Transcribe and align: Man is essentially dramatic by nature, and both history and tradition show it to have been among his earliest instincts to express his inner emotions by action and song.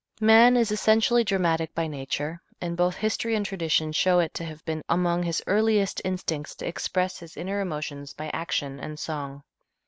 Man 0.19 0.57
is 0.57 0.71
essentially 0.71 1.23
dramatic 1.23 1.75
by 1.75 1.85
nature, 1.85 2.41
and 2.59 2.75
both 2.75 2.95
history 2.95 3.35
and 3.35 3.45
tradition 3.45 3.91
show 3.91 4.17
it 4.17 4.33
to 4.33 4.43
have 4.45 4.65
been 4.65 4.83
among 4.89 5.21
his 5.21 5.43
earliest 5.45 6.01
instincts 6.03 6.55
to 6.55 6.65
express 6.67 7.19
his 7.19 7.37
inner 7.37 7.61
emotions 7.61 8.11
by 8.11 8.31
action 8.33 8.79
and 8.79 8.97
song. 8.97 9.43